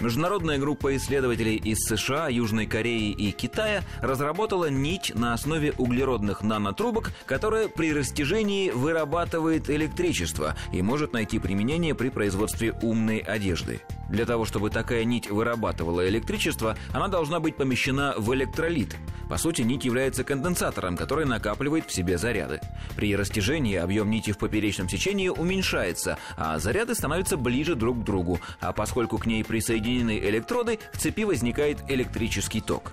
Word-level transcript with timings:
Международная 0.00 0.58
группа 0.58 0.96
исследователей 0.96 1.56
из 1.56 1.78
США, 1.80 2.28
Южной 2.28 2.66
Кореи 2.66 3.10
и 3.10 3.30
Китая 3.32 3.82
разработала 4.00 4.70
нить 4.70 5.12
на 5.14 5.34
основе 5.34 5.72
углеродных 5.76 6.42
нанотрубок, 6.42 7.12
которая 7.26 7.68
при 7.68 7.92
растяжении 7.92 8.70
вырабатывает 8.70 9.70
электричество 9.70 10.56
и 10.72 10.82
может 10.82 11.12
найти 11.12 11.38
применение 11.38 11.94
при 11.94 12.08
производстве 12.08 12.72
умной 12.82 13.18
одежды. 13.18 13.80
Для 14.08 14.26
того, 14.26 14.44
чтобы 14.44 14.70
такая 14.70 15.04
нить 15.04 15.30
вырабатывала 15.30 16.06
электричество, 16.08 16.76
она 16.92 17.08
должна 17.08 17.40
быть 17.40 17.56
помещена 17.56 18.14
в 18.16 18.32
электролит. 18.34 18.96
По 19.28 19.38
сути, 19.38 19.62
нить 19.62 19.84
является 19.84 20.24
конденсатором, 20.24 20.96
который 20.96 21.24
накапливает 21.24 21.86
в 21.86 21.92
себе 21.92 22.18
заряды. 22.18 22.60
При 22.94 23.16
растяжении 23.16 23.76
объем 23.76 24.10
нити 24.10 24.32
в 24.32 24.38
поперечном 24.38 24.88
сечении 24.88 25.28
уменьшается, 25.28 26.18
а 26.36 26.58
заряды 26.58 26.94
становятся 26.94 27.36
ближе 27.36 27.74
друг 27.74 28.00
к 28.00 28.04
другу, 28.04 28.40
а 28.60 28.72
поскольку 28.72 29.18
к 29.18 29.26
ней 29.26 29.42
присоединены 29.64 30.18
электроды, 30.18 30.78
в 30.92 30.98
цепи 30.98 31.24
возникает 31.24 31.78
электрический 31.88 32.60
ток. 32.60 32.92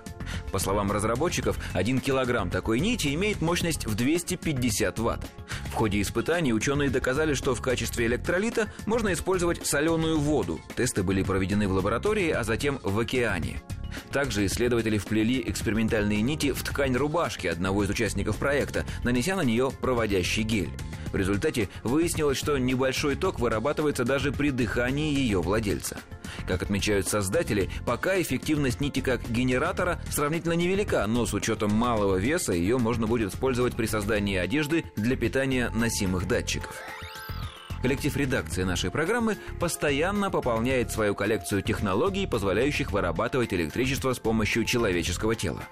По 0.52 0.58
словам 0.58 0.90
разработчиков, 0.90 1.58
1 1.74 2.00
килограмм 2.00 2.48
такой 2.48 2.80
нити 2.80 3.14
имеет 3.14 3.42
мощность 3.42 3.86
в 3.86 3.94
250 3.94 4.98
ватт. 4.98 5.26
В 5.70 5.74
ходе 5.74 6.00
испытаний 6.00 6.54
ученые 6.54 6.88
доказали, 6.88 7.34
что 7.34 7.54
в 7.54 7.60
качестве 7.60 8.06
электролита 8.06 8.72
можно 8.86 9.12
использовать 9.12 9.66
соленую 9.66 10.18
воду. 10.18 10.60
Тесты 10.74 11.02
были 11.02 11.22
проведены 11.22 11.68
в 11.68 11.72
лаборатории, 11.72 12.30
а 12.30 12.42
затем 12.42 12.78
в 12.82 12.98
океане. 12.98 13.60
Также 14.10 14.46
исследователи 14.46 14.96
вплели 14.96 15.42
экспериментальные 15.46 16.22
нити 16.22 16.52
в 16.52 16.62
ткань 16.62 16.96
рубашки 16.96 17.46
одного 17.46 17.84
из 17.84 17.90
участников 17.90 18.38
проекта, 18.38 18.86
нанеся 19.04 19.36
на 19.36 19.42
нее 19.42 19.70
проводящий 19.82 20.42
гель. 20.42 20.70
В 21.12 21.16
результате 21.16 21.68
выяснилось, 21.82 22.38
что 22.38 22.56
небольшой 22.56 23.16
ток 23.16 23.38
вырабатывается 23.38 24.04
даже 24.04 24.32
при 24.32 24.50
дыхании 24.50 25.14
ее 25.14 25.42
владельца. 25.42 25.98
Как 26.46 26.62
отмечают 26.62 27.08
создатели, 27.08 27.70
пока 27.86 28.20
эффективность 28.20 28.80
нити 28.80 29.00
как 29.00 29.28
генератора 29.30 30.00
сравнительно 30.10 30.54
невелика, 30.54 31.06
но 31.06 31.26
с 31.26 31.34
учетом 31.34 31.72
малого 31.72 32.16
веса 32.16 32.52
ее 32.52 32.78
можно 32.78 33.06
будет 33.06 33.32
использовать 33.32 33.74
при 33.74 33.86
создании 33.86 34.36
одежды 34.36 34.84
для 34.96 35.16
питания 35.16 35.70
носимых 35.74 36.26
датчиков. 36.26 36.74
Коллектив 37.82 38.16
редакции 38.16 38.62
нашей 38.62 38.92
программы 38.92 39.36
постоянно 39.58 40.30
пополняет 40.30 40.92
свою 40.92 41.16
коллекцию 41.16 41.62
технологий, 41.62 42.28
позволяющих 42.28 42.92
вырабатывать 42.92 43.52
электричество 43.52 44.12
с 44.12 44.20
помощью 44.20 44.64
человеческого 44.64 45.34
тела. 45.34 45.62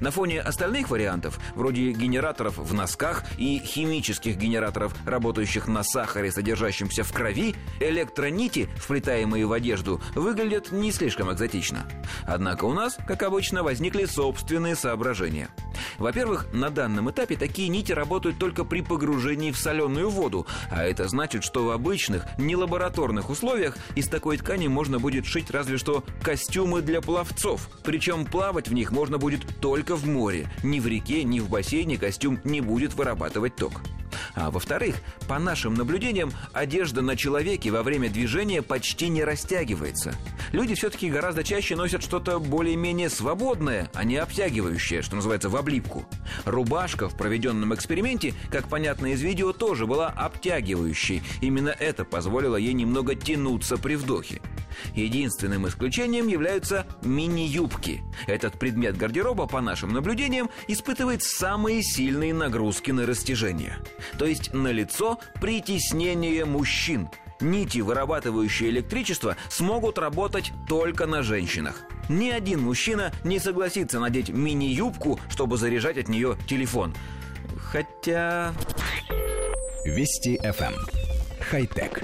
На 0.00 0.10
фоне 0.10 0.40
остальных 0.40 0.90
вариантов, 0.90 1.38
вроде 1.54 1.92
генераторов 1.92 2.58
в 2.58 2.74
носках 2.74 3.22
и 3.38 3.60
химических 3.64 4.36
генераторов, 4.36 4.94
работающих 5.06 5.68
на 5.68 5.84
сахаре, 5.84 6.32
содержащемся 6.32 7.04
в 7.04 7.12
крови, 7.12 7.54
электронити, 7.78 8.68
вплетаемые 8.76 9.46
в 9.46 9.52
одежду, 9.52 10.00
выглядят 10.16 10.72
не 10.72 10.90
слишком 10.90 11.32
экзотично. 11.32 11.86
Однако 12.26 12.64
у 12.64 12.74
нас, 12.74 12.98
как 13.06 13.22
обычно, 13.22 13.62
возникли 13.62 14.06
собственные 14.06 14.74
соображения– 14.74 15.48
во-первых, 15.98 16.46
на 16.52 16.70
данном 16.70 17.10
этапе 17.10 17.36
такие 17.36 17.68
нити 17.68 17.92
работают 17.92 18.38
только 18.38 18.64
при 18.64 18.80
погружении 18.80 19.50
в 19.50 19.58
соленую 19.58 20.10
воду, 20.10 20.46
а 20.70 20.84
это 20.84 21.08
значит, 21.08 21.44
что 21.44 21.64
в 21.64 21.70
обычных, 21.70 22.26
не 22.38 22.56
лабораторных 22.56 23.30
условиях 23.30 23.76
из 23.94 24.08
такой 24.08 24.36
ткани 24.38 24.68
можно 24.68 24.98
будет 24.98 25.26
шить 25.26 25.50
разве 25.50 25.78
что 25.78 26.04
костюмы 26.22 26.82
для 26.82 27.00
пловцов. 27.00 27.68
Причем 27.84 28.24
плавать 28.24 28.68
в 28.68 28.74
них 28.74 28.92
можно 28.92 29.18
будет 29.18 29.40
только 29.60 29.96
в 29.96 30.06
море. 30.06 30.48
Ни 30.62 30.80
в 30.80 30.86
реке, 30.86 31.24
ни 31.24 31.40
в 31.40 31.48
бассейне 31.48 31.96
костюм 31.96 32.40
не 32.44 32.60
будет 32.60 32.94
вырабатывать 32.94 33.56
ток. 33.56 33.80
А 34.34 34.50
во-вторых, 34.50 34.96
по 35.28 35.38
нашим 35.38 35.74
наблюдениям, 35.74 36.32
одежда 36.52 37.02
на 37.02 37.16
человеке 37.16 37.70
во 37.70 37.82
время 37.82 38.08
движения 38.08 38.62
почти 38.62 39.08
не 39.08 39.24
растягивается. 39.24 40.14
Люди 40.52 40.74
все-таки 40.74 41.10
гораздо 41.10 41.44
чаще 41.44 41.76
носят 41.76 42.02
что-то 42.02 42.38
более-менее 42.38 43.10
свободное, 43.10 43.90
а 43.94 44.04
не 44.04 44.16
обтягивающее, 44.16 45.02
что 45.02 45.16
называется, 45.16 45.48
в 45.48 45.56
облипку. 45.56 46.04
Рубашка 46.44 47.08
в 47.08 47.16
проведенном 47.16 47.74
эксперименте, 47.74 48.34
как 48.50 48.68
понятно 48.68 49.12
из 49.12 49.20
видео, 49.20 49.52
тоже 49.52 49.86
была 49.86 50.08
обтягивающей. 50.08 51.22
Именно 51.40 51.70
это 51.70 52.04
позволило 52.04 52.56
ей 52.56 52.72
немного 52.72 53.14
тянуться 53.14 53.76
при 53.76 53.96
вдохе. 53.96 54.40
Единственным 54.94 55.66
исключением 55.68 56.28
являются 56.28 56.86
мини-юбки. 57.02 58.02
Этот 58.26 58.58
предмет 58.58 58.96
гардероба, 58.96 59.46
по 59.46 59.60
нашим 59.60 59.92
наблюдениям, 59.92 60.50
испытывает 60.68 61.22
самые 61.22 61.82
сильные 61.82 62.34
нагрузки 62.34 62.90
на 62.90 63.06
растяжение. 63.06 63.78
То 64.18 64.26
есть 64.26 64.52
на 64.52 64.68
лицо 64.68 65.18
притеснение 65.40 66.44
мужчин. 66.44 67.08
Нити, 67.40 67.78
вырабатывающие 67.78 68.68
электричество, 68.68 69.36
смогут 69.48 69.98
работать 69.98 70.52
только 70.68 71.06
на 71.06 71.22
женщинах. 71.22 71.82
Ни 72.08 72.30
один 72.30 72.60
мужчина 72.60 73.12
не 73.24 73.38
согласится 73.38 73.98
надеть 74.00 74.28
мини-юбку, 74.28 75.18
чтобы 75.30 75.56
заряжать 75.56 75.96
от 75.96 76.08
нее 76.08 76.36
телефон. 76.46 76.94
Хотя... 77.56 78.52
Вести 79.84 80.38
FM. 80.42 80.74
Эм. 80.74 80.74
Хай-тек. 81.40 82.02